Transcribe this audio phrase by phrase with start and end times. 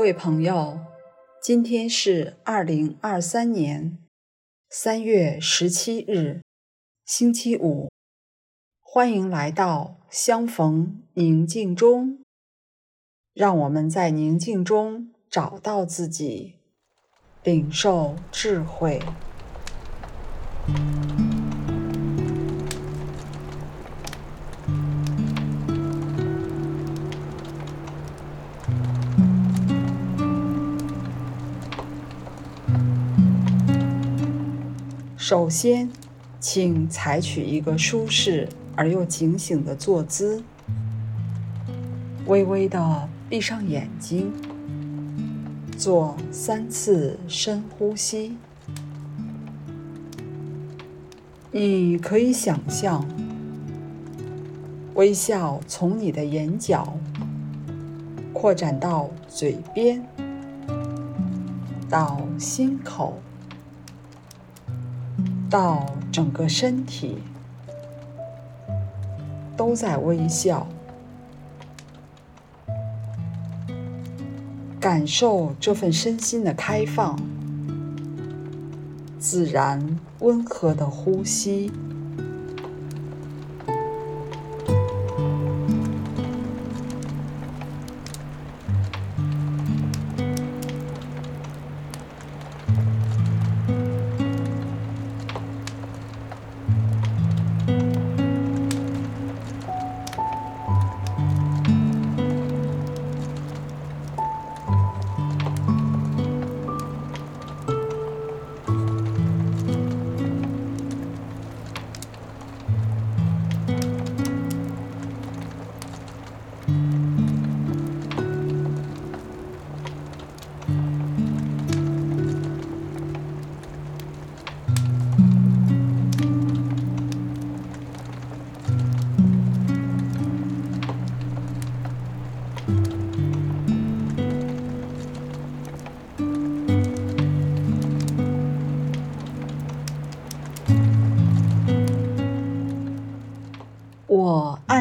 [0.00, 0.80] 各位朋友，
[1.42, 3.98] 今天是二零二三年
[4.70, 6.40] 三月十七日，
[7.04, 7.90] 星期五。
[8.80, 12.18] 欢迎来到相逢宁静中，
[13.34, 16.54] 让我们在宁静中找到自己，
[17.42, 19.02] 领受智慧。
[35.30, 35.88] 首先，
[36.40, 40.42] 请采取一个舒适而又警醒的坐姿，
[42.26, 44.32] 微微的闭上眼睛，
[45.78, 48.36] 做三次深呼吸。
[51.52, 53.06] 你可以想象，
[54.94, 56.98] 微笑从你的眼角
[58.32, 60.04] 扩展到嘴边，
[61.88, 63.20] 到心口。
[65.50, 67.18] 到整个身体
[69.56, 70.64] 都在微笑，
[74.78, 77.18] 感受这份身心的开放，
[79.18, 81.72] 自然温和的呼吸。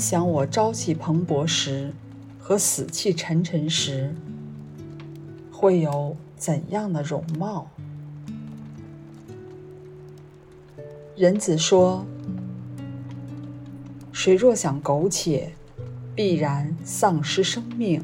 [0.00, 1.92] 想，我朝气蓬勃时
[2.38, 4.14] 和死气沉沉时
[5.52, 7.70] 会有怎样的容貌？
[11.14, 12.06] 人子说
[14.10, 15.52] ：“谁若想苟且，
[16.14, 18.00] 必然丧失生命；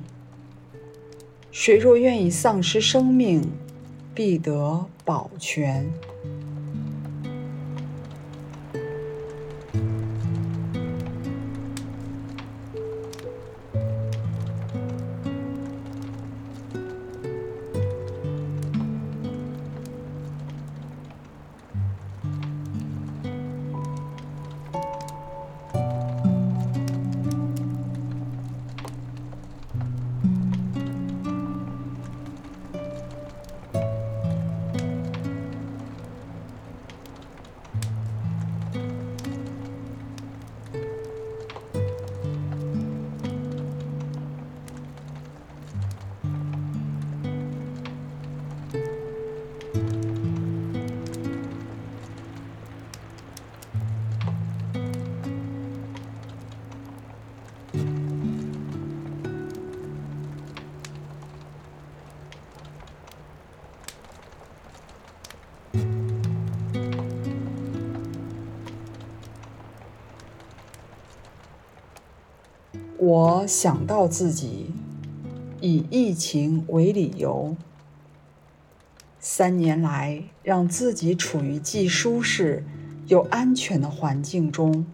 [1.51, 3.43] 谁若愿意丧失生命，
[4.15, 5.91] 必得保全。”
[72.99, 74.71] 我想到自己
[75.61, 77.55] 以疫情为理由，
[79.21, 82.65] 三年来让自己处于既舒适
[83.07, 84.87] 又安全的环境中，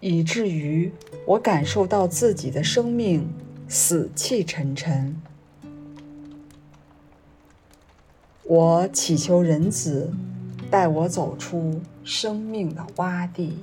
[0.00, 0.92] 以至于
[1.26, 3.26] 我感受到自己的生命
[3.66, 5.16] 死气沉沉。
[8.42, 10.12] 我祈求人子
[10.70, 13.56] 带我走出生命的洼地。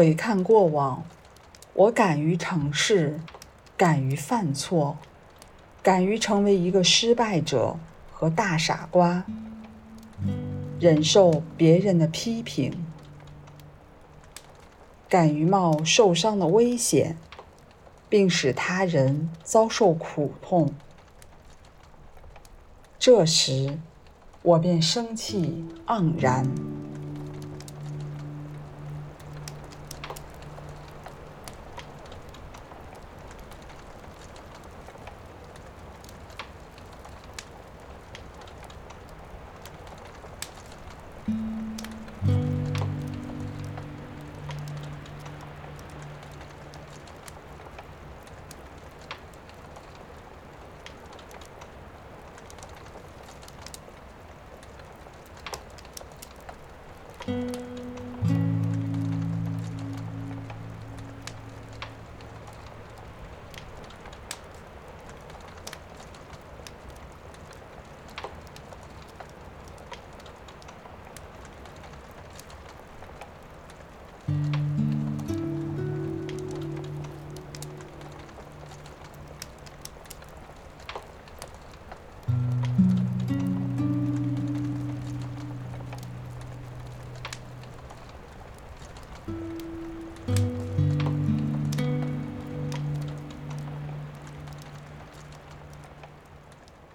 [0.00, 1.04] 回看过往，
[1.74, 3.20] 我敢于尝试，
[3.76, 4.96] 敢于犯错，
[5.82, 7.76] 敢于成为一个失败者
[8.10, 9.26] 和大傻瓜，
[10.78, 12.82] 忍受别人的批评，
[15.06, 17.18] 敢于冒受伤的危险，
[18.08, 20.72] 并使他人遭受苦痛。
[22.98, 23.78] 这时，
[24.40, 26.79] 我便生气盎然。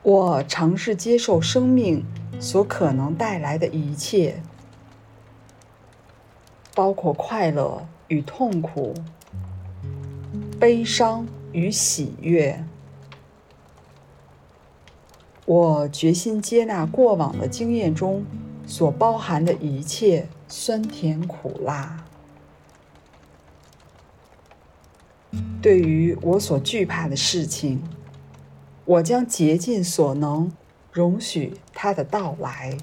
[0.06, 2.06] 我尝试接受生命
[2.40, 4.40] 所可能带来的一切，
[6.75, 8.94] 包括快乐与痛苦、
[10.60, 12.63] 悲伤与喜悦。
[15.48, 18.24] 我决心接纳过往的经验中
[18.68, 22.06] 所包含的一切酸甜苦辣。
[25.63, 27.81] 对于我所惧怕的事情，
[28.85, 30.51] 我将竭尽所能
[30.91, 32.77] 容许它的到来。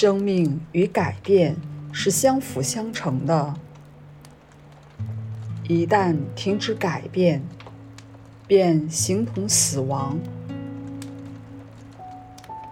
[0.00, 1.56] 生命与改变
[1.90, 3.54] 是相辅相成的。
[5.66, 7.42] 一旦停止改变，
[8.46, 10.16] 便形同死亡。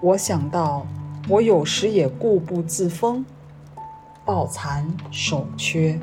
[0.01, 0.87] 我想到，
[1.29, 3.27] 我有时也固步自封，
[4.25, 5.99] 抱残守缺。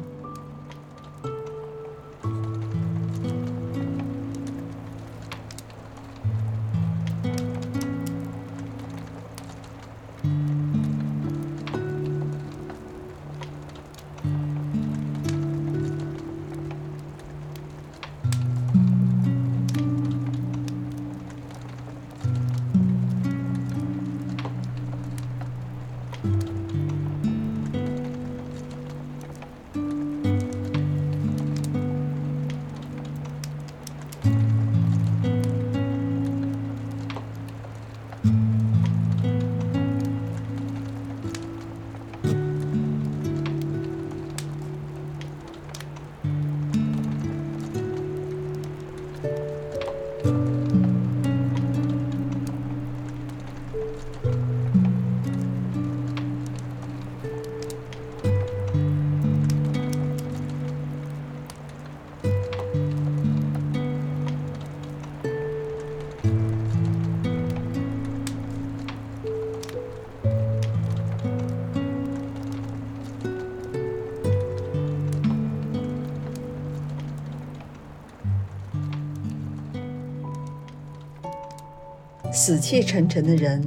[82.46, 83.66] 死气沉沉的人，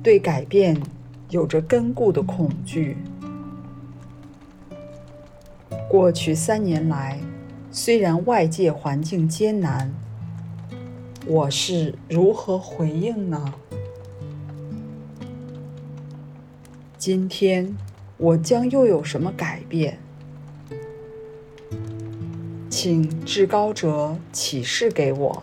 [0.00, 0.80] 对改变
[1.30, 2.96] 有着根固的恐惧。
[5.88, 7.18] 过去三年来，
[7.72, 9.92] 虽然外界环境艰难，
[11.26, 13.54] 我是如何回应呢？
[16.96, 17.76] 今天
[18.18, 19.98] 我将又有什么改变？
[22.68, 25.42] 请至高者启示给我。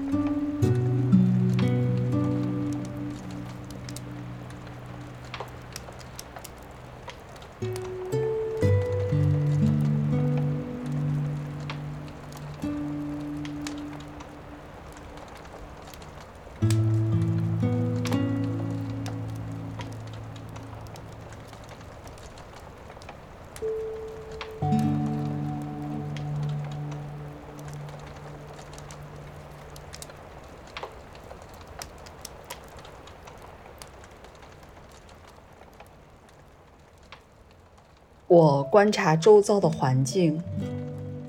[38.31, 40.41] 我观察周遭的环境，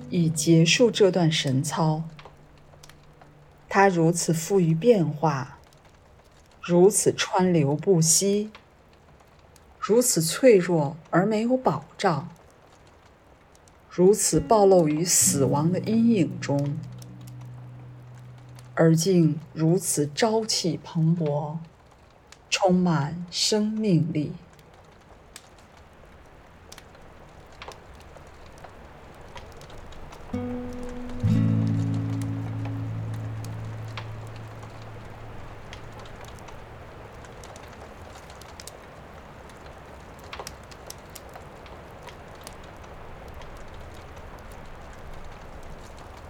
[0.08, 2.04] 以结束这段神操。
[3.68, 5.58] 它如此富于变化，
[6.60, 8.52] 如此川流不息，
[9.80, 12.28] 如此脆弱而没有保障，
[13.90, 16.78] 如此暴露于死亡的阴影中，
[18.74, 21.56] 而竟如此朝气蓬勃，
[22.48, 24.30] 充满生命力。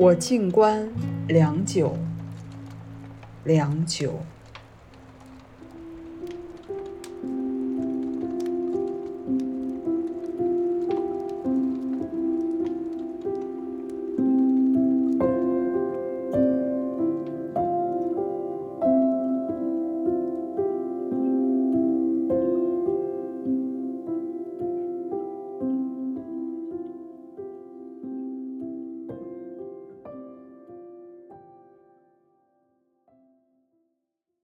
[0.00, 0.88] 我静观
[1.28, 1.94] 良久，
[3.44, 4.18] 良久。